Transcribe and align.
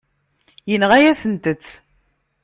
Yenɣa-yasent-tt. 0.69 1.67